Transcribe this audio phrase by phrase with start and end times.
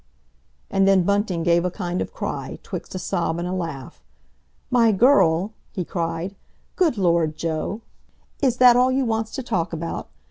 [0.71, 4.03] And then Bunting gave a kind of cry, 'twixt a sob and a laugh.
[4.71, 6.33] "My girl?" he cried.
[6.75, 7.81] "Good Lord, Joe!
[8.41, 10.09] Is that all you wants to talk about?